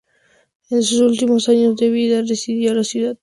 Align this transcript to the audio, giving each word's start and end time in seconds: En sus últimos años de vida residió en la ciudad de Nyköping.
En 0.71 0.81
sus 0.81 0.99
últimos 1.01 1.47
años 1.47 1.75
de 1.77 1.91
vida 1.91 2.23
residió 2.25 2.71
en 2.71 2.77
la 2.77 2.83
ciudad 2.83 3.03
de 3.03 3.09
Nyköping. 3.13 3.19